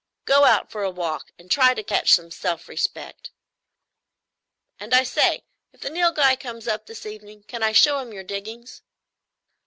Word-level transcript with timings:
Go 0.25 0.45
out 0.45 0.71
for 0.71 0.81
a 0.81 0.89
walk 0.89 1.29
and 1.37 1.51
try 1.51 1.75
to 1.75 1.83
catch 1.83 2.11
some 2.15 2.31
self 2.31 2.67
respect. 2.67 3.29
And, 4.79 4.95
I 4.95 5.03
say, 5.03 5.43
if 5.73 5.81
the 5.81 5.91
Nilghai 5.91 6.37
comes 6.37 6.67
up 6.67 6.87
this 6.87 7.05
evening 7.05 7.43
can 7.43 7.61
I 7.61 7.71
show 7.71 7.99
him 7.99 8.11
your 8.11 8.23
diggings?" 8.23 8.81